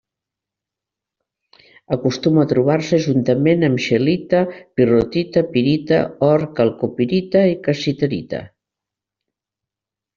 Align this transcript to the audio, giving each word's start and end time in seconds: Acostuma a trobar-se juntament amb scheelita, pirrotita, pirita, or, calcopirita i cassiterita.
Acostuma 1.97 2.41
a 2.45 2.49
trobar-se 2.53 2.99
juntament 3.05 3.67
amb 3.69 3.83
scheelita, 3.85 4.41
pirrotita, 4.81 5.45
pirita, 5.55 6.03
or, 6.33 6.49
calcopirita 6.61 7.47
i 7.55 7.57
cassiterita. 7.69 8.45